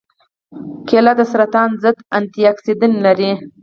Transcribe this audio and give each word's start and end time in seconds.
کېله 0.87 1.13
د 1.19 1.21
سرطان 1.31 1.69
ضد 1.83 1.97
انتياکسیدان 2.17 2.93
لري. 3.05 3.31